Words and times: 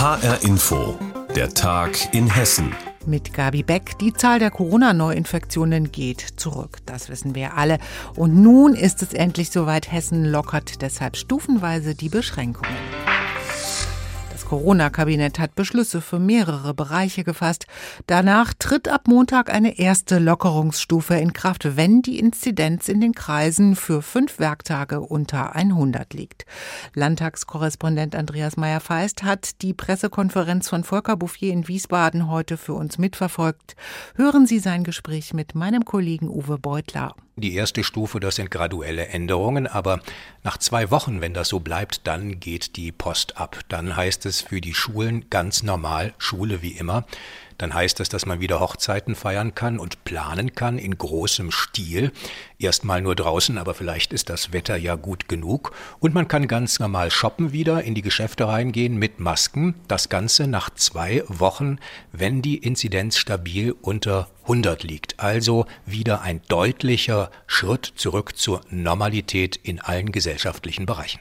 HR 0.00 0.42
Info, 0.44 0.98
der 1.36 1.52
Tag 1.52 2.14
in 2.14 2.26
Hessen. 2.26 2.74
Mit 3.04 3.34
Gabi 3.34 3.62
Beck, 3.62 3.98
die 3.98 4.14
Zahl 4.14 4.38
der 4.38 4.50
Corona-Neuinfektionen 4.50 5.92
geht 5.92 6.24
zurück. 6.36 6.78
Das 6.86 7.10
wissen 7.10 7.34
wir 7.34 7.58
alle. 7.58 7.76
Und 8.16 8.34
nun 8.34 8.74
ist 8.74 9.02
es 9.02 9.12
endlich 9.12 9.50
soweit. 9.50 9.92
Hessen 9.92 10.24
lockert 10.24 10.80
deshalb 10.80 11.18
stufenweise 11.18 11.94
die 11.94 12.08
Beschränkungen. 12.08 12.72
Corona-Kabinett 14.50 15.38
hat 15.38 15.54
Beschlüsse 15.54 16.00
für 16.00 16.18
mehrere 16.18 16.74
Bereiche 16.74 17.22
gefasst. 17.22 17.68
Danach 18.08 18.52
tritt 18.52 18.88
ab 18.88 19.06
Montag 19.06 19.48
eine 19.48 19.78
erste 19.78 20.18
Lockerungsstufe 20.18 21.14
in 21.14 21.32
Kraft, 21.32 21.76
wenn 21.76 22.02
die 22.02 22.18
Inzidenz 22.18 22.88
in 22.88 23.00
den 23.00 23.12
Kreisen 23.12 23.76
für 23.76 24.02
fünf 24.02 24.40
Werktage 24.40 25.02
unter 25.02 25.54
100 25.54 26.14
liegt. 26.14 26.46
Landtagskorrespondent 26.94 28.16
Andreas 28.16 28.56
Meyer-Feist 28.56 29.22
hat 29.22 29.62
die 29.62 29.72
Pressekonferenz 29.72 30.68
von 30.68 30.82
Volker 30.82 31.16
Bouffier 31.16 31.52
in 31.52 31.68
Wiesbaden 31.68 32.28
heute 32.28 32.56
für 32.56 32.74
uns 32.74 32.98
mitverfolgt. 32.98 33.76
Hören 34.16 34.46
Sie 34.46 34.58
sein 34.58 34.82
Gespräch 34.82 35.32
mit 35.32 35.54
meinem 35.54 35.84
Kollegen 35.84 36.28
Uwe 36.28 36.58
Beutler. 36.58 37.14
Die 37.36 37.54
erste 37.54 37.84
Stufe, 37.84 38.20
das 38.20 38.36
sind 38.36 38.50
graduelle 38.50 39.06
Änderungen, 39.06 39.66
aber 39.66 40.00
nach 40.42 40.58
zwei 40.58 40.90
Wochen, 40.90 41.20
wenn 41.20 41.32
das 41.32 41.48
so 41.48 41.60
bleibt, 41.60 42.06
dann 42.06 42.40
geht 42.40 42.76
die 42.76 42.92
Post 42.92 43.38
ab. 43.38 43.60
Dann 43.68 43.96
heißt 43.96 44.26
es 44.26 44.42
für 44.42 44.60
die 44.60 44.74
Schulen 44.74 45.30
ganz 45.30 45.62
normal, 45.62 46.12
Schule 46.18 46.60
wie 46.60 46.72
immer 46.72 47.06
dann 47.60 47.74
heißt 47.74 48.00
das, 48.00 48.08
dass 48.08 48.24
man 48.24 48.40
wieder 48.40 48.58
Hochzeiten 48.58 49.14
feiern 49.14 49.54
kann 49.54 49.78
und 49.78 50.04
planen 50.04 50.54
kann 50.54 50.78
in 50.78 50.96
großem 50.96 51.50
Stil. 51.50 52.10
Erstmal 52.58 53.02
nur 53.02 53.14
draußen, 53.14 53.58
aber 53.58 53.74
vielleicht 53.74 54.14
ist 54.14 54.30
das 54.30 54.52
Wetter 54.52 54.76
ja 54.76 54.94
gut 54.94 55.28
genug. 55.28 55.72
Und 55.98 56.14
man 56.14 56.26
kann 56.26 56.48
ganz 56.48 56.78
normal 56.78 57.10
shoppen 57.10 57.52
wieder, 57.52 57.82
in 57.82 57.94
die 57.94 58.02
Geschäfte 58.02 58.48
reingehen 58.48 58.96
mit 58.96 59.20
Masken. 59.20 59.74
Das 59.88 60.08
Ganze 60.08 60.46
nach 60.46 60.70
zwei 60.70 61.22
Wochen, 61.28 61.78
wenn 62.12 62.40
die 62.40 62.56
Inzidenz 62.56 63.18
stabil 63.18 63.74
unter 63.82 64.28
100 64.44 64.82
liegt. 64.82 65.20
Also 65.20 65.66
wieder 65.84 66.22
ein 66.22 66.40
deutlicher 66.48 67.30
Schritt 67.46 67.92
zurück 67.94 68.38
zur 68.38 68.62
Normalität 68.70 69.56
in 69.56 69.80
allen 69.80 70.12
gesellschaftlichen 70.12 70.86
Bereichen. 70.86 71.20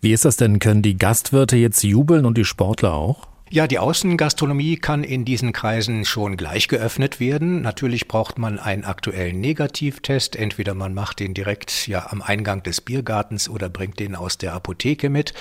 Wie 0.00 0.12
ist 0.12 0.24
das 0.24 0.36
denn? 0.36 0.58
Können 0.58 0.80
die 0.80 0.96
Gastwirte 0.96 1.56
jetzt 1.56 1.82
jubeln 1.82 2.24
und 2.24 2.38
die 2.38 2.44
Sportler 2.46 2.94
auch? 2.94 3.35
Ja, 3.48 3.68
die 3.68 3.78
Außengastronomie 3.78 4.76
kann 4.76 5.04
in 5.04 5.24
diesen 5.24 5.52
Kreisen 5.52 6.04
schon 6.04 6.36
gleich 6.36 6.66
geöffnet 6.66 7.20
werden. 7.20 7.62
Natürlich 7.62 8.08
braucht 8.08 8.40
man 8.40 8.58
einen 8.58 8.84
aktuellen 8.84 9.40
Negativtest. 9.40 10.34
Entweder 10.34 10.74
man 10.74 10.94
macht 10.94 11.20
den 11.20 11.32
direkt 11.32 11.86
ja 11.86 12.08
am 12.10 12.22
Eingang 12.22 12.64
des 12.64 12.80
Biergartens 12.80 13.48
oder 13.48 13.68
bringt 13.68 14.00
den 14.00 14.16
aus 14.16 14.36
der 14.36 14.52
Apotheke 14.52 15.10
mit. 15.10 15.32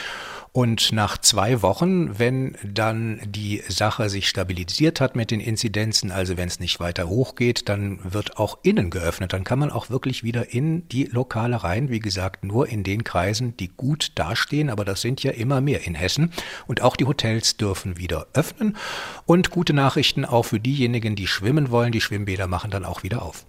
Und 0.55 0.93
nach 0.93 1.17
zwei 1.17 1.61
Wochen, 1.61 2.17
wenn 2.17 2.55
dann 2.63 3.19
die 3.25 3.61
Sache 3.67 4.09
sich 4.09 4.29
stabilisiert 4.29 5.01
hat 5.01 5.13
mit 5.13 5.29
den 5.29 5.41
Inzidenzen, 5.41 6.11
also 6.11 6.37
wenn 6.37 6.47
es 6.47 6.61
nicht 6.61 6.79
weiter 6.79 7.09
hochgeht, 7.09 7.67
dann 7.67 7.99
wird 8.05 8.37
auch 8.37 8.59
innen 8.63 8.89
geöffnet. 8.89 9.33
Dann 9.33 9.43
kann 9.43 9.59
man 9.59 9.69
auch 9.69 9.89
wirklich 9.89 10.23
wieder 10.23 10.53
in 10.53 10.87
die 10.87 11.09
Lokale 11.11 11.61
rein. 11.65 11.89
Wie 11.89 11.99
gesagt, 11.99 12.45
nur 12.45 12.69
in 12.69 12.83
den 12.83 13.03
Kreisen, 13.03 13.57
die 13.57 13.67
gut 13.67 14.13
dastehen. 14.15 14.69
Aber 14.69 14.85
das 14.85 15.01
sind 15.01 15.21
ja 15.23 15.31
immer 15.31 15.59
mehr 15.59 15.85
in 15.85 15.93
Hessen. 15.93 16.31
Und 16.67 16.81
auch 16.81 16.95
die 16.95 17.03
Hotels 17.03 17.57
dürfen 17.57 17.97
wieder 17.97 18.27
öffnen. 18.33 18.77
Und 19.25 19.49
gute 19.49 19.73
Nachrichten 19.73 20.23
auch 20.23 20.43
für 20.43 20.61
diejenigen, 20.61 21.17
die 21.17 21.27
schwimmen 21.27 21.69
wollen. 21.69 21.91
Die 21.91 21.99
Schwimmbäder 21.99 22.47
machen 22.47 22.71
dann 22.71 22.85
auch 22.85 23.03
wieder 23.03 23.23
auf. 23.23 23.45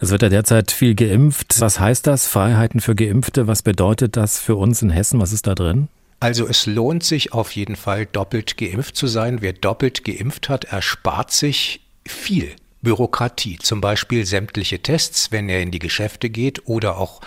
Es 0.00 0.08
wird 0.08 0.22
ja 0.22 0.30
derzeit 0.30 0.70
viel 0.72 0.94
geimpft. 0.94 1.60
Was 1.60 1.80
heißt 1.80 2.06
das? 2.06 2.26
Freiheiten 2.26 2.80
für 2.80 2.94
Geimpfte? 2.94 3.46
Was 3.46 3.60
bedeutet 3.60 4.16
das 4.16 4.40
für 4.40 4.56
uns 4.56 4.80
in 4.80 4.88
Hessen? 4.88 5.20
Was 5.20 5.34
ist 5.34 5.46
da 5.46 5.54
drin? 5.54 5.88
Also 6.18 6.46
es 6.46 6.66
lohnt 6.66 7.04
sich 7.04 7.32
auf 7.32 7.52
jeden 7.52 7.76
Fall 7.76 8.06
doppelt 8.06 8.56
geimpft 8.56 8.96
zu 8.96 9.06
sein. 9.06 9.42
Wer 9.42 9.52
doppelt 9.52 10.04
geimpft 10.04 10.48
hat, 10.48 10.64
erspart 10.64 11.30
sich 11.30 11.80
viel 12.06 12.56
Bürokratie, 12.86 13.58
zum 13.58 13.80
Beispiel 13.80 14.24
sämtliche 14.24 14.80
Tests, 14.80 15.32
wenn 15.32 15.48
er 15.48 15.60
in 15.60 15.72
die 15.72 15.80
Geschäfte 15.80 16.30
geht 16.30 16.68
oder 16.68 16.98
auch 16.98 17.20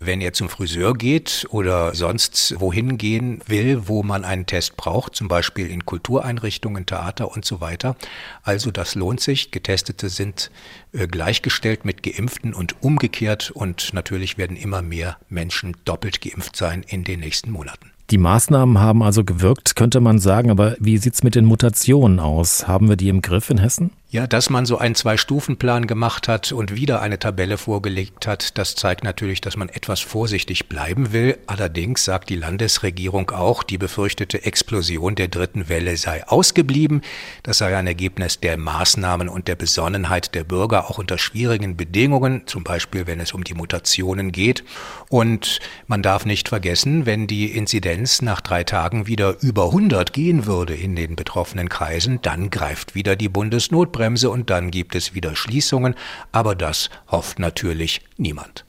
wenn 0.00 0.20
er 0.20 0.32
zum 0.32 0.48
Friseur 0.48 0.94
geht 0.94 1.46
oder 1.50 1.94
sonst 1.94 2.58
wohin 2.58 2.98
gehen 2.98 3.40
will, 3.46 3.86
wo 3.86 4.02
man 4.02 4.24
einen 4.24 4.46
Test 4.46 4.76
braucht, 4.76 5.14
zum 5.14 5.28
Beispiel 5.28 5.68
in 5.68 5.86
Kultureinrichtungen, 5.86 6.84
Theater 6.84 7.30
und 7.30 7.44
so 7.44 7.60
weiter. 7.60 7.96
Also 8.42 8.70
das 8.70 8.96
lohnt 8.96 9.20
sich. 9.20 9.52
Getestete 9.52 10.08
sind 10.08 10.50
äh, 10.92 11.06
gleichgestellt 11.06 11.84
mit 11.84 12.02
Geimpften 12.02 12.52
und 12.52 12.82
umgekehrt 12.82 13.52
und 13.52 13.94
natürlich 13.94 14.36
werden 14.36 14.56
immer 14.56 14.82
mehr 14.82 15.16
Menschen 15.28 15.76
doppelt 15.84 16.20
geimpft 16.20 16.56
sein 16.56 16.82
in 16.82 17.04
den 17.04 17.20
nächsten 17.20 17.50
Monaten. 17.50 17.93
Die 18.10 18.18
Maßnahmen 18.18 18.78
haben 18.78 19.02
also 19.02 19.24
gewirkt, 19.24 19.76
könnte 19.76 20.00
man 20.00 20.18
sagen, 20.18 20.50
aber 20.50 20.76
wie 20.78 20.98
sieht's 20.98 21.22
mit 21.22 21.34
den 21.34 21.46
Mutationen 21.46 22.20
aus? 22.20 22.68
Haben 22.68 22.88
wir 22.88 22.96
die 22.96 23.08
im 23.08 23.22
Griff 23.22 23.48
in 23.48 23.58
Hessen? 23.58 23.90
Ja, 24.14 24.28
dass 24.28 24.48
man 24.48 24.64
so 24.64 24.78
einen 24.78 24.94
Zwei-Stufen-Plan 24.94 25.88
gemacht 25.88 26.28
hat 26.28 26.52
und 26.52 26.76
wieder 26.76 27.02
eine 27.02 27.18
Tabelle 27.18 27.58
vorgelegt 27.58 28.28
hat, 28.28 28.56
das 28.58 28.76
zeigt 28.76 29.02
natürlich, 29.02 29.40
dass 29.40 29.56
man 29.56 29.68
etwas 29.68 29.98
vorsichtig 29.98 30.68
bleiben 30.68 31.12
will. 31.12 31.36
Allerdings 31.48 32.04
sagt 32.04 32.30
die 32.30 32.36
Landesregierung 32.36 33.32
auch, 33.32 33.64
die 33.64 33.76
befürchtete 33.76 34.44
Explosion 34.44 35.16
der 35.16 35.26
dritten 35.26 35.68
Welle 35.68 35.96
sei 35.96 36.24
ausgeblieben. 36.28 37.02
Das 37.42 37.58
sei 37.58 37.76
ein 37.76 37.88
Ergebnis 37.88 38.38
der 38.38 38.56
Maßnahmen 38.56 39.28
und 39.28 39.48
der 39.48 39.56
Besonnenheit 39.56 40.36
der 40.36 40.44
Bürger, 40.44 40.88
auch 40.88 40.98
unter 40.98 41.18
schwierigen 41.18 41.76
Bedingungen, 41.76 42.46
zum 42.46 42.62
Beispiel 42.62 43.08
wenn 43.08 43.18
es 43.18 43.32
um 43.32 43.42
die 43.42 43.54
Mutationen 43.54 44.30
geht. 44.30 44.62
Und 45.08 45.58
man 45.88 46.04
darf 46.04 46.24
nicht 46.24 46.50
vergessen, 46.50 47.04
wenn 47.04 47.26
die 47.26 47.46
Inzidenz 47.46 48.22
nach 48.22 48.40
drei 48.40 48.62
Tagen 48.62 49.08
wieder 49.08 49.38
über 49.40 49.64
100 49.64 50.12
gehen 50.12 50.46
würde 50.46 50.76
in 50.76 50.94
den 50.94 51.16
betroffenen 51.16 51.68
Kreisen, 51.68 52.22
dann 52.22 52.50
greift 52.50 52.94
wieder 52.94 53.16
die 53.16 53.28
Bundesnotbremse. 53.28 54.03
Notbremse 54.04 54.28
und 54.28 54.50
dann 54.50 54.70
gibt 54.70 54.94
es 54.94 55.14
wieder 55.14 55.34
Schließungen, 55.34 55.94
aber 56.30 56.54
das 56.54 56.90
hofft 57.10 57.38
natürlich 57.38 58.02
niemand. 58.18 58.66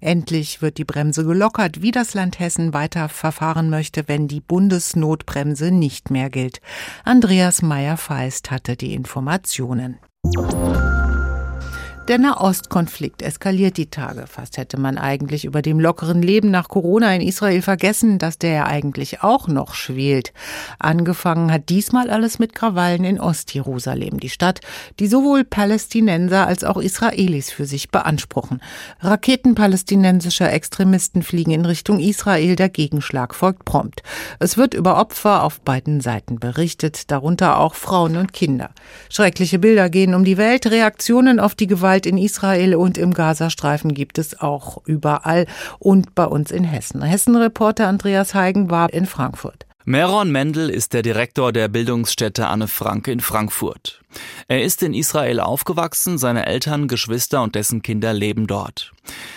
Endlich 0.00 0.62
wird 0.62 0.78
die 0.78 0.84
Bremse 0.84 1.24
gelockert, 1.24 1.82
wie 1.82 1.90
das 1.90 2.14
Land 2.14 2.38
Hessen 2.38 2.72
weiter 2.72 3.08
verfahren 3.08 3.70
möchte, 3.70 4.04
wenn 4.06 4.28
die 4.28 4.40
Bundesnotbremse 4.40 5.72
nicht 5.72 6.10
mehr 6.10 6.30
gilt. 6.30 6.60
Andreas 7.04 7.60
Meyer-Feist 7.60 8.50
hatte 8.50 8.76
die 8.76 8.94
Informationen. 8.94 9.98
Der 12.10 12.18
Nahostkonflikt 12.18 13.22
eskaliert 13.22 13.76
die 13.76 13.88
Tage. 13.88 14.26
Fast 14.26 14.56
hätte 14.56 14.80
man 14.80 14.98
eigentlich 14.98 15.44
über 15.44 15.62
dem 15.62 15.78
lockeren 15.78 16.22
Leben 16.22 16.50
nach 16.50 16.66
Corona 16.66 17.14
in 17.14 17.20
Israel 17.20 17.62
vergessen, 17.62 18.18
dass 18.18 18.36
der 18.36 18.50
ja 18.50 18.66
eigentlich 18.66 19.22
auch 19.22 19.46
noch 19.46 19.74
schwelt. 19.74 20.32
Angefangen 20.80 21.52
hat 21.52 21.68
diesmal 21.68 22.10
alles 22.10 22.40
mit 22.40 22.52
Krawallen 22.52 23.04
in 23.04 23.20
Ostjerusalem, 23.20 24.18
die 24.18 24.28
Stadt, 24.28 24.58
die 24.98 25.06
sowohl 25.06 25.44
Palästinenser 25.44 26.48
als 26.48 26.64
auch 26.64 26.78
Israelis 26.78 27.52
für 27.52 27.64
sich 27.64 27.92
beanspruchen. 27.92 28.60
Raketen 28.98 29.54
palästinensischer 29.54 30.52
Extremisten 30.52 31.22
fliegen 31.22 31.52
in 31.52 31.64
Richtung 31.64 32.00
Israel, 32.00 32.56
der 32.56 32.70
Gegenschlag 32.70 33.36
folgt 33.36 33.64
prompt. 33.64 34.02
Es 34.40 34.56
wird 34.56 34.74
über 34.74 34.98
Opfer 34.98 35.44
auf 35.44 35.60
beiden 35.60 36.00
Seiten 36.00 36.40
berichtet, 36.40 37.12
darunter 37.12 37.60
auch 37.60 37.76
Frauen 37.76 38.16
und 38.16 38.32
Kinder. 38.32 38.70
Schreckliche 39.10 39.60
Bilder 39.60 39.88
gehen 39.88 40.16
um 40.16 40.24
die 40.24 40.38
Welt, 40.38 40.66
Reaktionen 40.66 41.38
auf 41.38 41.54
die 41.54 41.68
Gewalt 41.68 41.99
Gewalt 42.00 42.06
in 42.06 42.18
Israel 42.18 42.74
und 42.76 42.96
im 42.96 43.12
Gazastreifen 43.12 43.92
gibt 43.92 44.18
es 44.18 44.40
auch 44.40 44.82
überall 44.86 45.46
und 45.78 46.14
bei 46.14 46.24
uns 46.24 46.50
in 46.50 46.64
Hessen. 46.64 47.02
Hessen-Reporter 47.02 47.88
Andreas 47.88 48.34
Heigen 48.34 48.70
war 48.70 48.92
in 48.92 49.06
Frankfurt. 49.06 49.66
Meron 49.84 50.30
Mendel 50.30 50.70
ist 50.70 50.92
der 50.92 51.02
Direktor 51.02 51.52
der 51.52 51.68
Bildungsstätte 51.68 52.46
Anne 52.46 52.68
Frank 52.68 53.08
in 53.08 53.20
Frankfurt. 53.20 54.00
Er 54.48 54.62
ist 54.62 54.82
in 54.82 54.94
Israel 54.94 55.40
aufgewachsen, 55.40 56.16
seine 56.16 56.46
Eltern, 56.46 56.86
Geschwister 56.88 57.42
und 57.42 57.54
dessen 57.54 57.82
Kinder 57.82 58.12
leben 58.12 58.46
dort. 58.46 58.92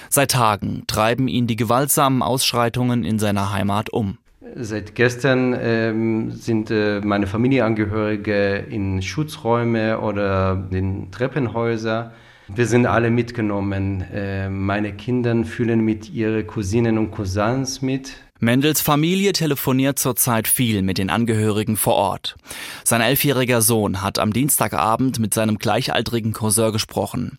Seit 0.10 0.32
Tagen 0.32 0.84
treiben 0.88 1.28
ihn 1.28 1.48
die 1.48 1.56
gewaltsamen 1.56 2.22
Ausschreitungen 2.22 3.04
in 3.04 3.20
seiner 3.20 3.52
Heimat 3.52 3.90
um. 3.90 4.18
Seit 4.56 4.96
gestern 4.96 5.56
ähm, 5.60 6.32
sind 6.32 6.70
äh, 6.70 7.02
meine 7.02 7.28
Familienangehörige 7.28 8.66
in 8.70 9.02
Schutzräume 9.02 10.00
oder 10.00 10.68
in 10.72 11.10
Treppenhäuser 11.12 12.14
wir 12.48 12.68
sind 12.68 12.86
alle 12.86 13.10
mitgenommen. 13.10 14.02
Äh, 14.14 14.50
meine 14.50 14.94
Kinder 14.94 15.44
fühlen 15.46 15.82
mit 15.82 16.10
ihren 16.10 16.46
Cousinen 16.46 16.98
und 16.98 17.12
Cousins 17.12 17.82
mit. 17.82 18.18
Mendels 18.40 18.82
Familie 18.82 19.32
telefoniert 19.32 19.98
zurzeit 19.98 20.50
viel 20.50 20.82
mit 20.82 20.98
den 20.98 21.10
Angehörigen 21.10 21.78
vor 21.78 21.96
Ort. 21.96 22.36
Sein 22.84 23.00
elfjähriger 23.00 23.62
Sohn 23.62 24.02
hat 24.02 24.20
am 24.20 24.34
Dienstagabend 24.34 25.18
mit 25.20 25.34
seinem 25.34 25.58
gleichaltrigen 25.58 26.34
Cousin 26.34 26.74
gesprochen. 26.74 27.38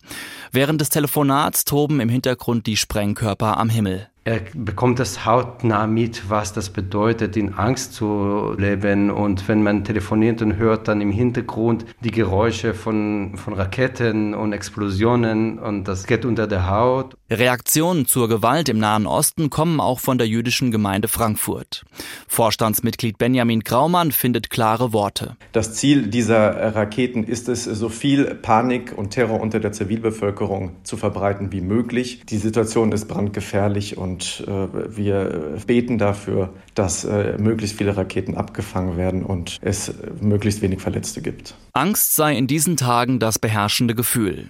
Während 0.51 0.81
des 0.81 0.89
Telefonats 0.89 1.63
toben 1.63 1.99
im 1.99 2.09
Hintergrund 2.09 2.65
die 2.65 2.77
Sprengkörper 2.77 3.57
am 3.57 3.69
Himmel. 3.69 4.07
Er 4.27 4.41
bekommt 4.55 4.97
das 4.97 5.23
hautnah 5.27 5.85
mit, 5.85 6.31
was 6.31 6.51
das 6.51 6.71
bedeutet, 6.71 7.37
in 7.37 7.53
Angst 7.53 7.93
zu 7.93 8.55
leben. 8.57 9.11
Und 9.11 9.47
wenn 9.47 9.61
man 9.61 9.83
telefoniert 9.83 10.41
und 10.41 10.55
hört 10.55 10.87
dann 10.87 10.99
im 10.99 11.11
Hintergrund 11.11 11.85
die 11.99 12.09
Geräusche 12.09 12.73
von, 12.73 13.37
von 13.37 13.53
Raketen 13.53 14.33
und 14.33 14.51
Explosionen 14.51 15.59
und 15.59 15.83
das 15.83 16.07
geht 16.07 16.25
unter 16.25 16.47
der 16.47 16.67
Haut. 16.67 17.15
Reaktionen 17.29 18.07
zur 18.07 18.27
Gewalt 18.27 18.67
im 18.67 18.79
Nahen 18.79 19.05
Osten 19.05 19.51
kommen 19.51 19.79
auch 19.79 19.99
von 19.99 20.17
der 20.17 20.27
jüdischen 20.27 20.71
Gemeinde 20.71 21.07
Frankfurt. 21.07 21.85
Vorstandsmitglied 22.27 23.19
Benjamin 23.19 23.59
Graumann 23.59 24.11
findet 24.11 24.49
klare 24.49 24.91
Worte. 24.91 25.35
Das 25.51 25.75
Ziel 25.75 26.07
dieser 26.07 26.73
Raketen 26.73 27.25
ist 27.25 27.47
es, 27.47 27.65
so 27.65 27.89
viel 27.89 28.33
Panik 28.33 28.91
und 28.97 29.11
Terror 29.11 29.39
unter 29.39 29.59
der 29.59 29.71
Zivilbevölkerung 29.71 30.77
zu 30.81 30.97
verbreiten 30.97 31.51
wie 31.51 31.61
möglich. 31.61 32.23
Die 32.27 32.37
Situation 32.37 32.91
ist 32.91 33.07
brandgefährlich 33.07 33.97
und 33.97 34.14
äh, 34.47 34.97
wir 34.97 35.57
beten 35.65 35.97
dafür, 35.97 36.53
dass 36.73 37.05
äh, 37.05 37.37
möglichst 37.37 37.77
viele 37.77 37.95
Raketen 37.95 38.35
abgefangen 38.35 38.97
werden 38.97 39.23
und 39.23 39.57
es 39.61 39.93
möglichst 40.21 40.61
wenig 40.61 40.81
Verletzte 40.81 41.21
gibt. 41.21 41.55
Angst 41.73 42.15
sei 42.15 42.35
in 42.37 42.47
diesen 42.47 42.77
Tagen 42.77 43.19
das 43.19 43.39
beherrschende 43.39 43.95
Gefühl. 43.95 44.49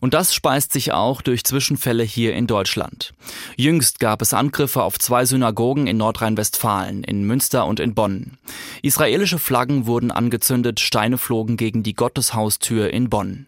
Und 0.00 0.14
das 0.14 0.34
speist 0.34 0.72
sich 0.72 0.92
auch 0.92 1.22
durch 1.22 1.44
Zwischenfälle 1.44 2.02
hier 2.02 2.34
in 2.34 2.46
Deutschland. 2.46 3.12
Jüngst 3.56 4.00
gab 4.00 4.22
es 4.22 4.34
Angriffe 4.34 4.82
auf 4.82 4.98
zwei 4.98 5.24
Synagogen 5.24 5.86
in 5.86 5.96
Nordrhein-Westfalen, 5.96 7.04
in 7.04 7.24
Münster 7.24 7.66
und 7.66 7.80
in 7.80 7.94
Bonn. 7.94 8.38
Israelische 8.82 9.38
Flaggen 9.38 9.86
wurden 9.86 10.10
angezündet, 10.10 10.80
Steine 10.80 11.18
flogen 11.18 11.56
gegen 11.56 11.82
die 11.82 11.94
Gotteshaustür 11.94 12.90
in 12.90 13.10
Bonn. 13.10 13.46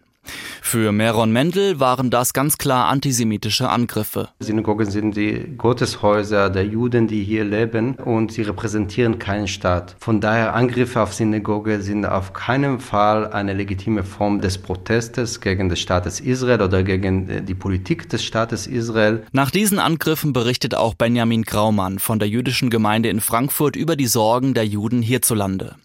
Für 0.61 0.91
Meron 0.91 1.31
Mendel 1.31 1.79
waren 1.79 2.09
das 2.09 2.33
ganz 2.33 2.57
klar 2.57 2.87
antisemitische 2.87 3.69
Angriffe. 3.69 4.29
Synagogen 4.39 4.89
sind 4.89 5.15
die 5.15 5.53
Gotteshäuser 5.57 6.49
der 6.49 6.65
Juden, 6.65 7.07
die 7.07 7.23
hier 7.23 7.45
leben 7.45 7.95
und 7.95 8.31
sie 8.31 8.41
repräsentieren 8.41 9.19
keinen 9.19 9.47
Staat. 9.47 9.95
Von 9.99 10.19
daher 10.19 10.55
Angriffe 10.55 11.01
auf 11.01 11.13
Synagoge 11.13 11.81
sind 11.81 12.05
auf 12.05 12.33
keinen 12.33 12.79
Fall 12.79 13.31
eine 13.31 13.53
legitime 13.53 14.03
Form 14.03 14.41
des 14.41 14.57
Protestes 14.57 15.39
gegen 15.39 15.69
des 15.69 15.79
Staates 15.79 16.19
Israel 16.19 16.61
oder 16.61 16.83
gegen 16.83 17.45
die 17.45 17.55
Politik 17.55 18.09
des 18.09 18.23
Staates 18.23 18.67
Israel. 18.67 19.23
Nach 19.31 19.51
diesen 19.51 19.79
Angriffen 19.79 20.33
berichtet 20.33 20.75
auch 20.75 20.93
Benjamin 20.95 21.43
Graumann 21.43 21.99
von 21.99 22.19
der 22.19 22.27
jüdischen 22.27 22.69
Gemeinde 22.69 23.09
in 23.09 23.21
Frankfurt 23.21 23.75
über 23.75 23.95
die 23.95 24.07
Sorgen 24.07 24.53
der 24.53 24.65
Juden 24.65 25.01
hierzulande. 25.01 25.75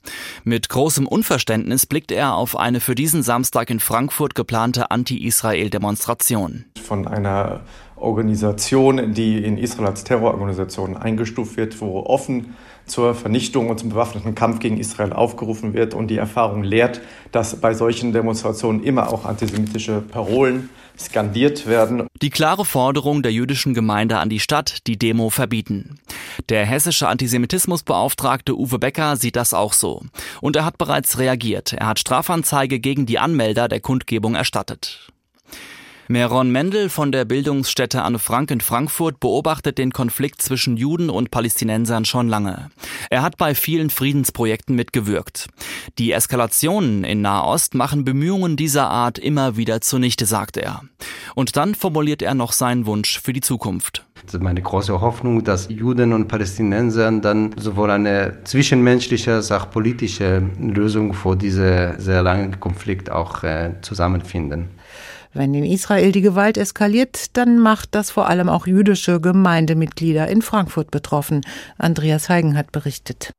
Mit 0.45 0.69
großem 0.69 1.07
Unverständnis 1.07 1.87
blickt 1.87 2.11
er 2.11 2.35
auf 2.35 2.59
eine 2.59 2.81
für 2.81 2.95
diesen 2.95 3.23
Samstag 3.23 3.71
in 3.71 3.79
Frankfurt 3.79 4.32
geplante 4.35 4.91
Anti-Israel-Demonstration. 4.91 6.65
Von 6.83 7.07
einer 7.07 7.61
Organisation, 7.97 9.15
die 9.15 9.39
in 9.39 9.59
Israel 9.59 9.89
als 9.89 10.05
Terrororganisation 10.05 10.97
eingestuft 10.97 11.57
wird, 11.57 11.81
wo 11.81 12.01
offen 12.01 12.55
zur 12.87 13.15
Vernichtung 13.15 13.71
und 13.71 13.79
zum 13.79 13.91
bewaffneten 13.91 14.35
Kampf 14.35 14.59
gegen 14.59 14.77
Israel 14.77 15.13
aufgerufen 15.13 15.73
wird. 15.73 15.95
Und 15.95 16.09
die 16.09 16.17
Erfahrung 16.17 16.65
lehrt, 16.65 17.01
dass 17.31 17.61
bei 17.61 17.75
solchen 17.75 18.13
Demonstrationen 18.13 18.83
immer 18.83 19.13
auch 19.13 19.25
antisemitische 19.25 20.01
Parolen 20.01 20.69
skandiert 20.99 21.67
werden. 21.67 22.07
Die 22.21 22.31
klare 22.31 22.65
Forderung 22.65 23.23
der 23.23 23.33
jüdischen 23.33 23.73
Gemeinde 23.75 24.19
an 24.19 24.29
die 24.29 24.41
Stadt, 24.41 24.87
die 24.87 24.99
Demo 24.99 25.31
verbieten. 25.31 25.99
Der 26.53 26.67
hessische 26.67 27.09
Antisemitismusbeauftragte 27.09 28.55
Uwe 28.55 28.79
Becker 28.79 29.17
sieht 29.17 29.37
das 29.37 29.55
auch 29.55 29.73
so. 29.73 30.03
Und 30.43 30.55
er 30.55 30.67
hat 30.67 30.77
bereits 30.77 31.17
reagiert. 31.17 31.73
Er 31.73 31.87
hat 31.87 31.99
Strafanzeige 31.99 32.79
gegen 32.79 33.07
die 33.07 33.19
Anmelder 33.19 33.69
der 33.69 33.81
Kundgebung 33.81 34.35
erstattet. 34.35 35.11
Meron 36.09 36.51
Mendel 36.51 36.91
von 36.91 37.11
der 37.11 37.25
Bildungsstätte 37.25 38.03
Anne 38.03 38.19
Frank 38.19 38.51
in 38.51 38.61
Frankfurt 38.61 39.19
beobachtet 39.19 39.79
den 39.79 39.93
Konflikt 39.93 40.43
zwischen 40.43 40.77
Juden 40.77 41.09
und 41.09 41.31
Palästinensern 41.31 42.05
schon 42.05 42.29
lange. 42.29 42.71
Er 43.09 43.23
hat 43.23 43.39
bei 43.39 43.55
vielen 43.55 43.89
Friedensprojekten 43.89 44.77
mitgewirkt. 44.77 45.49
Die 45.99 46.13
Eskalationen 46.13 47.05
in 47.05 47.23
Nahost 47.23 47.75
machen 47.75 48.05
Bemühungen 48.05 48.59
dieser 48.59 48.91
Art 48.91 49.19
immer 49.19 49.57
wieder 49.57 49.81
zunichte, 49.81 50.27
sagt 50.27 50.59
er. 50.59 50.83
Und 51.35 51.57
dann 51.57 51.75
formuliert 51.75 52.21
er 52.21 52.35
noch 52.35 52.53
seinen 52.53 52.85
Wunsch 52.85 53.23
für 53.23 53.33
die 53.33 53.41
Zukunft. 53.41 54.05
Meine 54.41 54.63
große 54.63 55.01
Hoffnung, 55.01 55.45
dass 55.45 55.69
Juden 55.69 56.13
und 56.13 56.29
Palästinenser 56.29 57.11
dann 57.21 57.55
sowohl 57.59 57.91
eine 57.91 58.39
zwischenmenschliche 58.45 59.35
als 59.35 59.53
auch 59.53 59.71
politische 59.71 60.43
Lösung 60.59 61.13
vor 61.13 61.37
diesem 61.37 61.99
sehr 61.99 62.23
langen 62.23 62.59
Konflikt 62.59 63.11
auch 63.11 63.43
äh, 63.43 63.75
zusammenfinden. 63.83 64.69
Wenn 65.35 65.55
in 65.55 65.65
Israel 65.65 66.13
die 66.13 66.21
Gewalt 66.21 66.59
eskaliert, 66.59 67.37
dann 67.37 67.59
macht 67.59 67.95
das 67.95 68.11
vor 68.11 68.29
allem 68.29 68.49
auch 68.49 68.67
jüdische 68.67 69.21
Gemeindemitglieder 69.21 70.29
in 70.29 70.43
Frankfurt 70.43 70.91
betroffen. 70.91 71.41
Andreas 71.79 72.29
Heigen 72.29 72.57
hat 72.57 72.71
berichtet. 72.71 73.33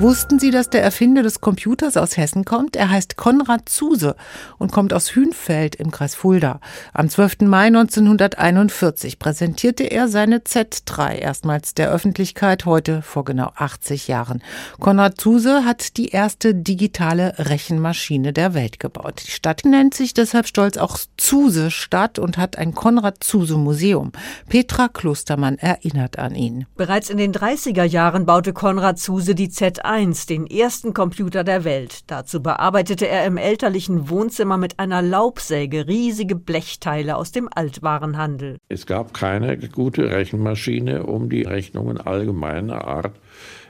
Wussten 0.00 0.40
Sie, 0.40 0.50
dass 0.50 0.68
der 0.70 0.82
Erfinder 0.82 1.22
des 1.22 1.40
Computers 1.40 1.96
aus 1.96 2.16
Hessen 2.16 2.44
kommt? 2.44 2.74
Er 2.74 2.90
heißt 2.90 3.16
Konrad 3.16 3.68
Zuse 3.68 4.16
und 4.58 4.72
kommt 4.72 4.92
aus 4.92 5.14
Hünfeld 5.14 5.76
im 5.76 5.92
Kreis 5.92 6.16
Fulda. 6.16 6.58
Am 6.92 7.08
12. 7.08 7.42
Mai 7.42 7.68
1941 7.68 9.20
präsentierte 9.20 9.84
er 9.84 10.08
seine 10.08 10.38
Z3 10.38 11.14
erstmals 11.14 11.74
der 11.74 11.92
Öffentlichkeit, 11.92 12.66
heute 12.66 13.02
vor 13.02 13.24
genau 13.24 13.52
80 13.54 14.08
Jahren. 14.08 14.42
Konrad 14.80 15.20
Zuse 15.20 15.64
hat 15.64 15.96
die 15.96 16.08
erste 16.08 16.56
digitale 16.56 17.34
Rechenmaschine 17.38 18.32
der 18.32 18.52
Welt 18.52 18.80
gebaut. 18.80 19.22
Die 19.24 19.30
Stadt 19.30 19.64
nennt 19.64 19.94
sich 19.94 20.12
deshalb 20.12 20.48
stolz 20.48 20.76
auch 20.76 20.98
Zuse 21.16 21.70
Stadt 21.70 22.18
und 22.18 22.36
hat 22.36 22.58
ein 22.58 22.74
Konrad 22.74 23.22
Zuse 23.22 23.56
Museum. 23.56 24.10
Petra 24.48 24.88
Klostermann 24.88 25.56
erinnert 25.56 26.18
an 26.18 26.34
ihn. 26.34 26.66
Bereits 26.76 27.10
in 27.10 27.16
den 27.16 27.32
30er 27.32 27.84
Jahren 27.84 28.26
baute 28.26 28.52
Konrad 28.52 28.98
Zuse 28.98 29.36
die 29.36 29.48
Z 29.48 29.83
1 29.84 30.26
den 30.26 30.46
ersten 30.46 30.94
Computer 30.94 31.44
der 31.44 31.64
Welt. 31.64 32.10
Dazu 32.10 32.42
bearbeitete 32.42 33.06
er 33.06 33.26
im 33.26 33.36
elterlichen 33.36 34.08
Wohnzimmer 34.08 34.56
mit 34.56 34.78
einer 34.78 35.02
Laubsäge 35.02 35.86
riesige 35.86 36.34
Blechteile 36.34 37.16
aus 37.16 37.32
dem 37.32 37.48
Altwarenhandel. 37.54 38.58
Es 38.68 38.86
gab 38.86 39.14
keine 39.14 39.56
gute 39.58 40.10
Rechenmaschine, 40.10 41.04
um 41.04 41.28
die 41.28 41.42
Rechnungen 41.42 42.00
allgemeiner 42.00 42.86
Art 42.86 43.12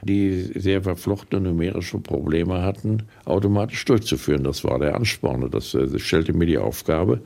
die 0.05 0.51
sehr 0.55 0.83
verflochtene 0.83 1.49
numerische 1.49 1.97
Probleme 1.97 2.61
hatten, 2.61 3.03
automatisch 3.25 3.83
durchzuführen. 3.85 4.43
Das 4.43 4.63
war 4.63 4.77
der 4.79 4.95
Ansporn. 4.95 5.49
Das, 5.49 5.71
das 5.71 6.01
stellte 6.01 6.33
mir 6.33 6.45
die 6.45 6.59
Aufgabe, 6.59 7.21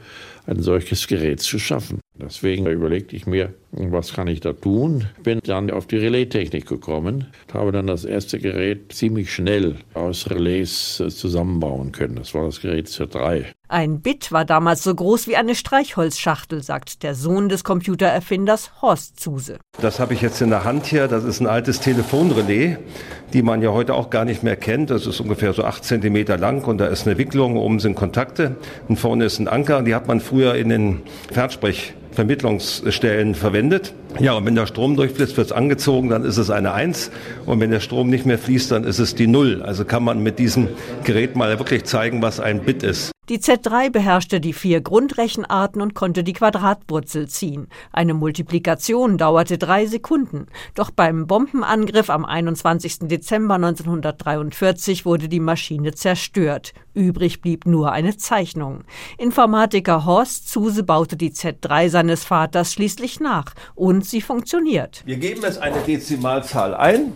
ein 0.48 0.62
solches 0.62 1.08
Gerät 1.08 1.42
zu 1.42 1.60
schaffen. 1.60 2.00
Deswegen 2.22 2.68
überlegte 2.68 3.16
ich 3.16 3.26
mir, 3.26 3.54
was 3.72 4.14
kann 4.14 4.28
ich 4.28 4.42
da 4.42 4.52
tun? 4.52 5.06
Bin 5.24 5.40
dann 5.44 5.72
auf 5.72 5.86
die 5.86 5.98
Relaistechnik 5.98 6.68
gekommen, 6.68 7.28
habe 7.54 7.72
dann 7.72 7.88
das 7.88 8.04
erste 8.04 8.40
Gerät 8.40 8.92
ziemlich 8.92 9.34
schnell 9.34 9.76
aus 9.94 10.30
Relais 10.30 11.00
äh, 11.00 11.10
zusammenbauen 11.10 11.92
können. 11.92 12.16
Das 12.16 12.34
war 12.34 12.46
das 12.46 12.60
Gerät 12.60 12.88
Z3. 12.88 13.46
Ein 13.70 14.02
Bit 14.02 14.32
war 14.32 14.46
damals 14.46 14.84
so 14.84 14.94
groß 14.94 15.28
wie 15.28 15.36
eine 15.36 15.54
Streichholzschachtel, 15.54 16.64
sagt 16.64 17.04
der 17.04 17.14
Sohn 17.14 17.50
des 17.50 17.64
Computererfinders 17.64 18.82
Horst 18.82 19.20
Zuse. 19.20 19.60
Das 19.80 20.00
habe 20.00 20.16
ich 20.16 20.22
jetzt 20.22 20.42
in 20.42 20.50
der 20.50 20.64
Hand 20.64 20.88
hier. 20.88 21.08
Das 21.08 21.24
ist 21.24 21.40
ein 21.40 21.48
altes 21.48 21.80
Telefonrelais, 21.80 22.78
die 23.32 23.44
man 23.44 23.62
ja 23.62 23.72
heute 23.72 23.94
auch 23.94 24.10
gar 24.10 24.26
nicht 24.26 24.42
mehr 24.42 24.56
kennt. 24.56 24.90
Das 24.90 25.06
ist 25.06 25.20
ungefähr 25.22 25.54
so 25.54 25.64
acht 25.64 25.86
Zentimeter 25.86 26.38
lang 26.38 26.66
und 26.66 26.80
da 26.80 26.88
ist 26.88 27.08
eine 27.08 27.18
Wicklung, 27.20 27.56
oben 27.56 27.80
sind 27.80 27.96
Kontakte 27.96 28.56
und 28.88 28.98
vorne 28.98 29.26
ist 29.26 29.38
ein 29.40 29.48
Anker. 29.48 29.84
Die 29.84 29.94
hat 29.94 30.08
man 30.08 30.20
früher 30.20 30.56
in 30.56 30.70
den 30.70 31.02
Fernsprech 31.32 31.94
Vermittlungsstellen 32.20 33.34
verwendet. 33.34 33.94
Ja, 34.20 34.34
und 34.34 34.46
wenn 34.46 34.54
der 34.54 34.66
Strom 34.66 34.98
durchfließt, 34.98 35.38
wird 35.38 35.48
es 35.48 35.54
angezogen, 35.54 36.10
dann 36.10 36.26
ist 36.26 36.36
es 36.36 36.50
eine 36.50 36.74
Eins. 36.74 37.12
Und 37.46 37.62
wenn 37.62 37.72
der 37.72 37.80
Strom 37.80 38.10
nicht 38.10 38.26
mehr 38.26 38.38
fließt, 38.38 38.72
dann 38.72 38.84
ist 38.84 39.00
es 39.00 39.16
die 39.16 39.26
Null. 39.26 39.62
Also 39.62 39.86
kann 39.86 40.04
man 40.04 40.22
mit 40.22 40.38
diesem 40.38 40.68
Gerät 41.06 41.38
mal 41.38 41.58
wirklich 41.60 41.86
zeigen, 41.86 42.22
was 42.22 42.42
ein 42.42 42.60
Bit 42.66 42.84
ist. 42.84 43.12
Die 43.30 43.38
Z3 43.38 43.92
beherrschte 43.92 44.42
die 44.42 44.54
vier 44.54 44.82
Grundrechenarten 44.82 45.82
und 45.84 45.94
konnte 45.94 46.24
die 46.24 46.34
Quadratwurzel 46.34 47.30
ziehen. 47.30 47.68
Eine 47.94 48.16
Multiplikation 48.16 49.20
dauerte 49.20 49.60
drei 49.60 49.86
Sekunden. 49.86 50.48
Doch 50.74 50.90
beim 50.90 51.28
Bombenangriff 51.28 52.10
am 52.10 52.26
21. 52.26 53.02
Dezember 53.04 53.54
1943 53.54 55.06
wurde 55.06 55.30
die 55.30 55.40
Maschine 55.40 55.94
zerstört. 55.94 56.74
Übrig 57.00 57.40
blieb 57.40 57.66
nur 57.66 57.94
eine 57.94 58.18
Zeichnung. 58.18 58.84
Informatiker 59.18 60.06
Horst 60.06 60.50
Zuse 60.50 60.84
baute 60.84 61.16
die 61.16 61.32
Z3 61.32 61.90
seines 61.90 62.26
Vaters 62.26 62.74
schließlich 62.74 63.22
nach 63.22 63.56
und 63.74 64.06
sie 64.06 64.20
funktioniert. 64.20 65.02
Wir 65.06 65.16
geben 65.16 65.42
jetzt 65.44 65.60
eine 65.60 65.80
Dezimalzahl 65.80 66.76
ein. 66.76 67.16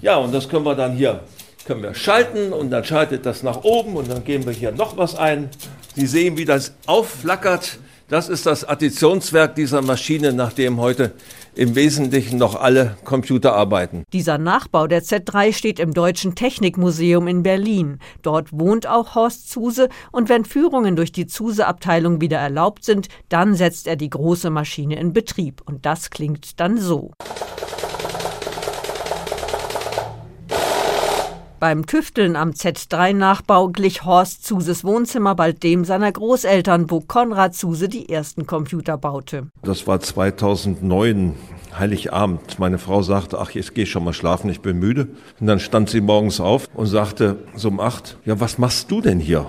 Ja, 0.00 0.18
und 0.18 0.32
das 0.32 0.48
können 0.48 0.64
wir 0.64 0.76
dann 0.76 0.92
hier 0.92 1.20
können 1.66 1.82
wir 1.82 1.94
schalten 1.94 2.52
und 2.52 2.70
dann 2.70 2.84
schaltet 2.84 3.26
das 3.26 3.42
nach 3.42 3.64
oben 3.64 3.96
und 3.96 4.08
dann 4.08 4.22
geben 4.22 4.46
wir 4.46 4.52
hier 4.52 4.70
noch 4.70 4.96
was 4.96 5.16
ein. 5.16 5.50
Sie 5.96 6.06
sehen, 6.06 6.38
wie 6.38 6.44
das 6.44 6.74
aufflackert, 6.86 7.80
Das 8.08 8.28
ist 8.28 8.46
das 8.46 8.64
Additionswerk 8.64 9.56
dieser 9.56 9.82
Maschine, 9.82 10.32
nach 10.32 10.52
dem 10.52 10.78
heute 10.78 11.14
im 11.56 11.74
Wesentlichen 11.74 12.38
noch 12.38 12.54
alle 12.54 12.96
Computer 13.02 13.54
arbeiten. 13.54 14.04
Dieser 14.12 14.38
Nachbau 14.38 14.86
der 14.86 15.02
Z3 15.02 15.52
steht 15.52 15.80
im 15.80 15.92
Deutschen 15.92 16.36
Technikmuseum 16.36 17.26
in 17.26 17.42
Berlin. 17.42 17.98
Dort 18.22 18.52
wohnt 18.52 18.86
auch 18.86 19.16
Horst 19.16 19.50
Zuse 19.50 19.88
und 20.12 20.28
wenn 20.28 20.44
Führungen 20.44 20.94
durch 20.94 21.10
die 21.10 21.26
Zuse-Abteilung 21.26 22.20
wieder 22.20 22.38
erlaubt 22.38 22.84
sind, 22.84 23.08
dann 23.28 23.56
setzt 23.56 23.88
er 23.88 23.96
die 23.96 24.10
große 24.10 24.50
Maschine 24.50 25.00
in 25.00 25.12
Betrieb. 25.12 25.62
Und 25.64 25.84
das 25.84 26.10
klingt 26.10 26.60
dann 26.60 26.78
so. 26.78 27.10
Beim 31.58 31.86
Tüfteln 31.86 32.36
am 32.36 32.50
Z3-Nachbau 32.50 33.68
glich 33.68 34.04
Horst 34.04 34.44
Zuses 34.44 34.84
Wohnzimmer 34.84 35.34
bald 35.34 35.62
dem 35.62 35.86
seiner 35.86 36.12
Großeltern, 36.12 36.90
wo 36.90 37.00
Konrad 37.00 37.54
Zuse 37.54 37.88
die 37.88 38.10
ersten 38.10 38.46
Computer 38.46 38.98
baute. 38.98 39.46
Das 39.62 39.86
war 39.86 40.00
2009, 40.00 41.34
Heiligabend. 41.78 42.58
Meine 42.58 42.76
Frau 42.76 43.00
sagte, 43.00 43.38
ach, 43.38 43.52
jetzt 43.52 43.74
geh 43.74 43.86
schon 43.86 44.04
mal 44.04 44.12
schlafen, 44.12 44.50
ich 44.50 44.60
bin 44.60 44.78
müde. 44.78 45.08
Und 45.40 45.46
dann 45.46 45.58
stand 45.58 45.88
sie 45.88 46.02
morgens 46.02 46.40
auf 46.40 46.68
und 46.74 46.86
sagte 46.86 47.38
so 47.54 47.68
um 47.68 47.80
acht, 47.80 48.18
ja, 48.26 48.38
was 48.38 48.58
machst 48.58 48.90
du 48.90 49.00
denn 49.00 49.18
hier? 49.18 49.46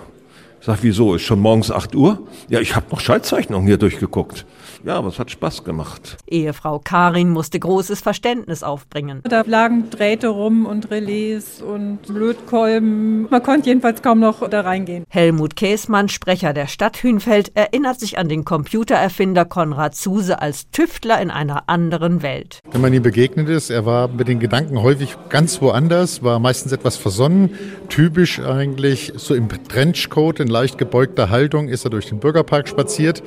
Sag, 0.59 0.79
wieso? 0.81 1.15
Ist 1.15 1.21
schon 1.21 1.39
morgens 1.39 1.71
acht 1.71 1.95
Uhr? 1.95 2.27
Ja, 2.49 2.59
ich 2.59 2.75
habe 2.75 2.87
noch 2.91 2.99
Schaltzeichnungen 2.99 3.67
hier 3.67 3.77
durchgeguckt. 3.77 4.45
Ja, 4.83 4.95
aber 4.95 5.09
es 5.09 5.19
hat 5.19 5.31
Spaß 5.31 5.63
gemacht. 5.63 6.17
Ehefrau 6.27 6.79
Karin 6.79 7.29
musste 7.29 7.59
großes 7.59 8.01
Verständnis 8.01 8.63
aufbringen. 8.63 9.21
Da 9.23 9.43
lagen 9.45 9.89
Drähte 9.89 10.29
rum 10.29 10.65
und 10.65 10.91
Relais 10.91 11.61
und 11.61 11.99
Lötkolben. 12.07 13.27
Man 13.29 13.43
konnte 13.43 13.69
jedenfalls 13.69 14.01
kaum 14.01 14.19
noch 14.19 14.47
da 14.49 14.61
reingehen. 14.61 15.05
Helmut 15.09 15.55
Käßmann, 15.55 16.09
Sprecher 16.09 16.53
der 16.53 16.67
Stadt 16.67 17.01
Hünfeld, 17.03 17.51
erinnert 17.55 17.99
sich 17.99 18.17
an 18.17 18.29
den 18.29 18.45
Computererfinder 18.45 19.45
Konrad 19.45 19.95
Zuse 19.95 20.41
als 20.41 20.69
Tüftler 20.71 21.21
in 21.21 21.31
einer 21.31 21.63
anderen 21.67 22.21
Welt. 22.21 22.59
Wenn 22.71 22.81
man 22.81 22.93
ihm 22.93 23.03
begegnet 23.03 23.49
ist, 23.49 23.69
er 23.69 23.85
war 23.85 24.07
mit 24.07 24.27
den 24.27 24.39
Gedanken 24.39 24.81
häufig 24.81 25.17
ganz 25.29 25.61
woanders, 25.61 26.23
war 26.23 26.39
meistens 26.39 26.71
etwas 26.71 26.97
versonnen, 26.97 27.51
typisch 27.89 28.39
eigentlich 28.39 29.13
so 29.15 29.33
im 29.33 29.47
Trenchcoat, 29.49 30.39
in 30.47 30.53
leicht 30.53 30.77
gebeugter 30.77 31.29
Haltung 31.29 31.67
ist 31.67 31.83
er 31.83 31.89
durch 31.89 32.07
den 32.07 32.19
Bürgerpark 32.19 32.69
spaziert 32.69 33.21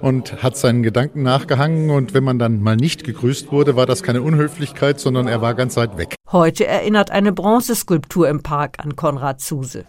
und 0.00 0.42
hat 0.42 0.56
seinen 0.56 0.82
Gedanken 0.82 1.22
nachgehangen. 1.22 1.90
Und 1.90 2.14
wenn 2.14 2.24
man 2.24 2.38
dann 2.38 2.62
mal 2.62 2.76
nicht 2.76 3.04
gegrüßt 3.04 3.52
wurde, 3.52 3.76
war 3.76 3.84
das 3.84 4.02
keine 4.02 4.22
Unhöflichkeit, 4.22 4.98
sondern 4.98 5.28
er 5.28 5.42
war 5.42 5.54
ganz 5.54 5.76
weit 5.76 5.98
weg. 5.98 6.14
Heute 6.30 6.66
erinnert 6.66 7.10
eine 7.10 7.32
Bronzeskulptur 7.32 8.26
im 8.28 8.42
Park 8.42 8.76
an 8.78 8.96
Konrad 8.96 9.40
Zuse. 9.42 9.84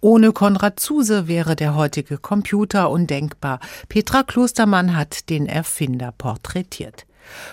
Ohne 0.00 0.32
Konrad 0.32 0.80
Zuse 0.80 1.28
wäre 1.28 1.54
der 1.54 1.76
heutige 1.76 2.16
Computer 2.16 2.90
undenkbar. 2.90 3.60
Petra 3.90 4.22
Klostermann 4.22 4.96
hat 4.96 5.28
den 5.28 5.46
Erfinder 5.46 6.14
porträtiert. 6.16 7.04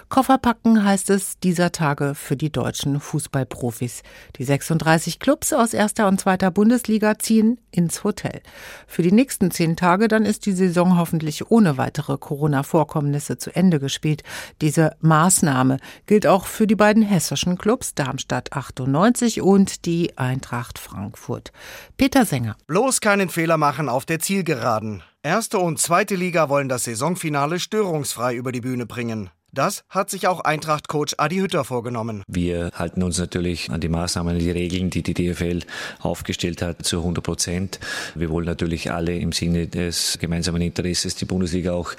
Koffer 0.10 0.38
packen 0.38 0.84
heißt 0.84 1.10
es 1.10 1.40
dieser 1.40 1.72
Tage 1.72 2.16
für 2.16 2.36
die 2.36 2.52
deutschen 2.52 3.00
Fußballprofis. 3.00 4.04
Die 4.38 4.44
36 4.44 5.20
Clubs 5.20 5.54
aus 5.54 5.74
erster 5.74 6.08
und 6.08 6.20
zweiter 6.20 6.52
Bundesliga 6.52 7.20
ziehen 7.20 7.60
ins 7.72 8.04
Hotel. 8.04 8.42
Für 8.88 9.02
die 9.02 9.12
nächsten 9.12 9.52
zehn 9.52 9.76
Tage 9.76 10.08
dann 10.08 10.26
ist 10.26 10.46
die 10.46 10.54
Saison 10.54 10.98
hoffentlich 10.98 11.52
ohne 11.52 11.78
weitere 11.78 12.18
Corona-Vorkommnisse 12.18 13.38
zu 13.38 13.56
Ende 13.56 13.80
gespielt. 13.80 14.24
Diese 14.62 14.96
Maßnahme 15.02 15.78
gilt 16.06 16.28
auch 16.28 16.46
für 16.46 16.68
die 16.68 16.76
beiden 16.76 17.04
hessischen 17.04 17.58
Clubs 17.58 17.94
Darmstadt 17.96 18.54
98 18.54 19.42
und 19.42 19.86
die 19.86 20.18
Eintracht 20.18 20.80
Frankfurt. 20.80 21.52
Peter 21.98 22.26
Sänger. 22.26 22.56
Bloß 22.68 23.02
keinen 23.02 23.30
Fehler 23.30 23.58
machen 23.58 23.90
auf 23.90 24.06
der 24.06 24.20
Zielgeraden. 24.20 25.04
Erste 25.22 25.60
und 25.60 25.80
zweite 25.80 26.16
Liga 26.16 26.48
wollen 26.48 26.70
das 26.70 26.86
Saisonfinale 26.86 27.60
störungsfrei 27.60 28.36
über 28.36 28.54
die 28.54 28.62
Bühne 28.62 28.86
bringen. 28.86 29.30
Das 29.52 29.84
hat 29.90 30.10
sich 30.10 30.28
auch 30.28 30.42
Eintracht-Coach 30.42 31.16
Adi 31.18 31.38
Hütter 31.38 31.64
vorgenommen. 31.64 32.24
Wir 32.28 32.72
halten 32.76 33.02
uns 33.02 33.18
natürlich 33.18 33.72
an 33.72 33.82
die 33.82 33.90
Maßnahmen, 33.90 34.38
die 34.38 34.52
Regeln, 34.52 34.90
die 34.90 35.02
die 35.02 35.14
DFL 35.14 35.62
aufgestellt 36.00 36.62
hat, 36.62 36.86
zu 36.86 36.98
100 36.98 37.24
Prozent. 37.24 37.80
Wir 38.14 38.30
wollen 38.30 38.46
natürlich 38.46 38.92
alle 38.92 39.18
im 39.18 39.32
Sinne 39.32 39.68
des 39.68 40.20
gemeinsamen 40.20 40.62
Interesses 40.62 41.16
die 41.16 41.26
Bundesliga 41.26 41.74
auch 41.74 41.94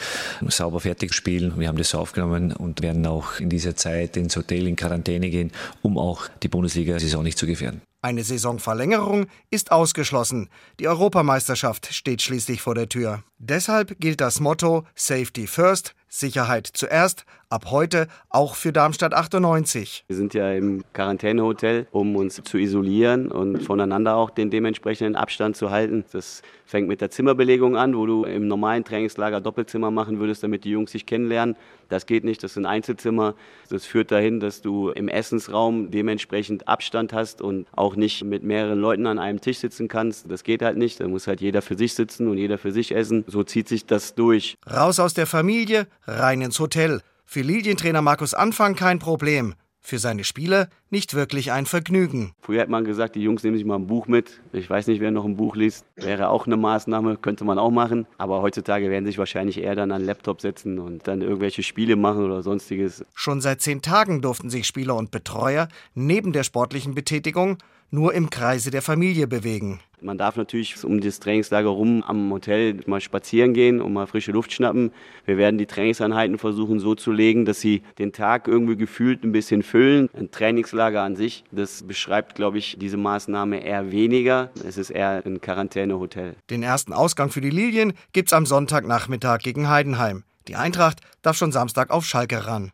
sauber 0.49 0.81
fertig 0.81 1.13
spielen. 1.13 1.59
Wir 1.59 1.69
haben 1.69 1.79
das 1.79 1.95
aufgenommen 1.95 2.53
und 2.53 2.83
werden 2.83 3.05
auch 3.07 3.41
in 3.41 3.51
dieser 3.51 3.75
Zeit 3.75 4.17
ins 4.17 4.37
Hotel 4.37 4.67
in 4.67 4.77
Quarantäne 4.77 5.31
gehen, 5.31 5.51
um 5.83 5.99
auch 5.99 6.29
die 6.43 6.49
Bundesliga-Saison 6.49 7.25
nicht 7.25 7.39
zu 7.39 7.47
gefährden. 7.47 7.83
Eine 8.03 8.25
Saisonverlängerung 8.25 9.27
ist 9.51 9.73
ausgeschlossen. 9.73 10.49
Die 10.79 10.89
Europameisterschaft 10.89 11.93
steht 11.93 12.23
schließlich 12.23 12.63
vor 12.63 12.75
der 12.75 12.89
Tür. 12.89 13.25
Deshalb 13.39 14.01
gilt 14.01 14.23
das 14.23 14.41
Motto 14.41 14.87
Safety 14.95 15.47
First, 15.47 15.95
Sicherheit 16.09 16.67
zuerst, 16.73 17.27
ab 17.51 17.67
heute 17.71 18.07
auch 18.29 18.55
für 18.55 18.73
Darmstadt 18.73 19.13
98. 19.13 20.05
Wir 20.07 20.17
sind 20.17 20.35
ja 20.35 20.53
im 20.53 20.85
Quarantänehotel, 20.93 21.89
um 21.91 22.15
uns 22.15 22.41
zu 22.45 22.59
isolieren 22.59 23.31
und 23.31 23.63
voneinander 23.65 24.15
auch 24.15 24.31
den 24.31 24.51
dementsprechenden 24.51 25.17
Abstand 25.17 25.57
zu 25.57 25.71
halten. 25.71 26.05
Das 26.13 26.43
fängt 26.65 26.87
mit 26.87 27.01
der 27.01 27.11
Zimmerbelegung 27.11 27.77
an, 27.77 27.97
wo 27.97 28.07
du 28.07 28.23
im 28.25 28.47
normalen 28.47 28.85
Trainingslager 28.85 29.41
Doppelzimmer 29.41 29.91
machen 29.91 30.21
würdest, 30.21 30.45
damit 30.45 30.63
die 30.65 30.71
Jungs 30.71 30.93
sich 30.93 31.07
kennenlernen. 31.07 31.57
Das 31.89 32.07
geht 32.07 32.23
nicht, 32.23 32.41
das 32.45 32.55
sind 32.55 32.67
Einzelzimmer. 32.67 33.35
Das 33.69 33.85
führt 33.85 34.13
dahin, 34.13 34.39
dass 34.39 34.63
du 34.63 34.91
im 34.91 35.09
Essensraum 35.09 35.91
dementsprechend 35.91 36.69
Abstand 36.69 37.13
hast 37.13 37.43
und 37.43 37.67
auch 37.73 37.97
nicht 37.97 38.23
mit 38.23 38.45
mehreren 38.45 38.79
Leuten 38.79 39.09
an 39.09 39.19
einem 39.19 39.41
Tisch 39.41 39.59
sitzen 39.59 39.89
kannst. 39.89 40.31
Das 40.31 40.45
geht 40.45 40.63
halt 40.63 40.77
nicht. 40.77 41.01
Da 41.01 41.09
muss 41.09 41.27
halt 41.27 41.41
jeder 41.41 41.63
für 41.63 41.77
sich 41.77 41.95
sitzen 41.95 42.29
und 42.29 42.39
jeder 42.39 42.59
für 42.59 42.71
sich 42.71 42.95
essen. 42.95 43.25
So 43.27 43.43
zieht 43.43 43.67
sich 43.67 43.87
das 43.87 44.15
durch. 44.15 44.57
Raus 44.73 45.01
aus 45.01 45.15
der 45.15 45.27
Familie, 45.27 45.89
rein 46.07 46.43
ins 46.43 46.61
Hotel. 46.61 47.01
Für 47.33 47.43
Lilientrainer 47.43 48.03
Markus 48.03 48.35
Anfang 48.35 48.75
kein 48.75 48.99
Problem. 48.99 49.55
Für 49.79 50.01
seine 50.01 50.25
Spieler 50.25 50.69
nicht 50.91 51.15
wirklich 51.15 51.53
ein 51.53 51.65
Vergnügen. 51.65 52.33
Früher 52.41 52.61
hat 52.61 52.69
man 52.69 52.85
gesagt, 52.85 53.15
die 53.15 53.23
Jungs 53.23 53.45
nehmen 53.45 53.57
sich 53.57 53.65
mal 53.65 53.77
ein 53.77 53.87
Buch 53.87 54.09
mit. 54.09 54.41
Ich 54.53 54.69
weiß 54.69 54.89
nicht, 54.89 55.01
wer 55.01 55.13
noch 55.13 55.25
ein 55.25 55.37
Buch 55.37 55.55
liest. 55.55 55.87
Wäre 55.95 56.29
auch 56.29 56.47
eine 56.47 56.57
Maßnahme, 56.57 57.19
könnte 57.19 57.45
man 57.45 57.61
auch 57.61 57.71
machen. 57.71 58.09
Aber 58.19 58.43
heutzutage 58.43 58.91
werden 58.91 59.07
sich 59.07 59.17
wahrscheinlich 59.17 59.59
eher 59.59 59.77
dann 59.77 59.93
an 59.93 60.01
den 60.01 60.07
Laptop 60.07 60.41
setzen 60.41 60.81
und 60.81 61.07
dann 61.07 61.23
irgendwelche 61.23 61.63
Spiele 61.63 61.95
machen 61.95 62.25
oder 62.25 62.43
sonstiges. 62.43 63.05
Schon 63.15 63.41
seit 63.41 63.61
zehn 63.61 63.81
Tagen 63.81 64.23
durften 64.23 64.51
sich 64.51 64.67
Spieler 64.67 64.97
und 64.97 65.13
Betreuer 65.13 65.69
neben 65.95 66.33
der 66.33 66.43
sportlichen 66.43 66.97
Betätigung 66.97 67.59
nur 67.91 68.15
im 68.15 68.31
Kreise 68.31 68.71
der 68.71 68.83
Familie 68.83 69.27
bewegen. 69.27 69.81
Man 70.03 70.17
darf 70.17 70.37
natürlich 70.37 70.83
um 70.83 71.01
das 71.01 71.21
Trainingslager 71.21 71.69
rum 71.69 72.03
am 72.03 72.31
Hotel 72.33 72.81
mal 72.87 73.01
spazieren 73.01 73.53
gehen 73.53 73.81
und 73.81 73.93
mal 73.93 74.07
frische 74.07 74.33
Luft 74.33 74.53
schnappen. 74.53 74.93
Wir 75.27 75.37
werden 75.37 75.59
die 75.59 75.67
Trainingseinheiten 75.67 76.39
versuchen 76.39 76.81
so 76.81 76.95
zu 76.95 77.13
legen, 77.13 77.45
dass 77.45 77.61
sie 77.61 77.83
den 77.99 78.13
Tag 78.13 78.49
irgendwie 78.49 78.77
gefühlt 78.77 79.25
ein 79.25 79.33
bisschen 79.33 79.63
füllen. 79.63 80.09
Ein 80.15 80.31
Trainingslager 80.31 81.03
an 81.03 81.17
sich, 81.17 81.45
das 81.51 81.83
beschreibt, 81.83 82.35
glaube 82.35 82.59
ich, 82.59 82.77
diese 82.81 82.97
Maßnahme 82.97 83.63
eher 83.63 83.93
weniger. 83.93 84.51
Es 84.67 84.79
ist 84.79 84.91
eher 84.91 85.23
ein 85.25 85.41
Quarantänehotel. 85.41 86.35
Den 86.49 86.63
ersten 86.63 86.93
Ausgang 86.93 87.31
für 87.31 87.43
die 87.43 87.51
Lilien 87.51 87.93
gibt's 88.13 88.33
am 88.33 88.47
Sonntagnachmittag 88.47 89.41
gegen 89.41 89.69
Heidenheim. 89.69 90.25
Die 90.51 90.57
Eintracht 90.57 91.01
darf 91.23 91.37
schon 91.37 91.53
Samstag 91.53 91.91
auf 91.91 92.05
Schalke 92.05 92.45
ran. 92.49 92.73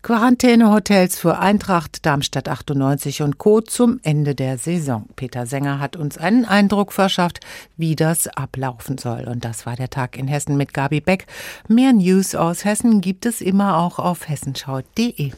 Quarantänehotels 0.00 1.18
für 1.18 1.38
Eintracht, 1.38 2.06
Darmstadt 2.06 2.48
98 2.48 3.20
und 3.20 3.36
Co. 3.36 3.60
zum 3.60 4.00
Ende 4.02 4.34
der 4.34 4.56
Saison. 4.56 5.06
Peter 5.14 5.44
Sänger 5.44 5.78
hat 5.78 5.94
uns 5.94 6.16
einen 6.16 6.46
Eindruck 6.46 6.90
verschafft, 6.90 7.40
wie 7.76 7.96
das 7.96 8.28
ablaufen 8.28 8.96
soll. 8.96 9.28
Und 9.28 9.44
das 9.44 9.66
war 9.66 9.76
der 9.76 9.90
Tag 9.90 10.16
in 10.16 10.26
Hessen 10.26 10.56
mit 10.56 10.72
Gabi 10.72 11.02
Beck. 11.02 11.26
Mehr 11.68 11.92
News 11.92 12.34
aus 12.34 12.64
Hessen 12.64 13.02
gibt 13.02 13.26
es 13.26 13.42
immer 13.42 13.76
auch 13.76 13.98
auf 13.98 14.26
hessenschau.de. 14.26 15.32